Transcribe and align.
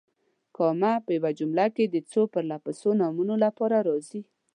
کامه 0.55 0.93
په 1.05 1.09
یوې 1.17 1.31
جملې 1.39 1.67
کې 1.75 1.85
د 1.87 1.95
څو 2.11 2.21
پرله 2.33 2.57
پسې 2.63 2.89
نومونو 2.99 3.33
لپاره 3.45 3.77
راځي. 3.87 4.21